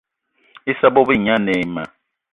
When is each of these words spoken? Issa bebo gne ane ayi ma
Issa 0.71 0.87
bebo 0.93 1.01
gne 1.19 1.31
ane 1.35 1.51
ayi 1.55 1.65
ma 1.73 1.83